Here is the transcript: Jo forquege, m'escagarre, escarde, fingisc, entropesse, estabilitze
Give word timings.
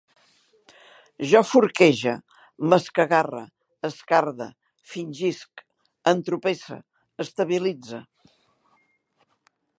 Jo 1.31 1.41
forquege, 1.49 2.13
m'escagarre, 2.71 3.41
escarde, 3.91 4.49
fingisc, 4.95 5.63
entropesse, 6.15 6.81
estabilitze 7.27 8.03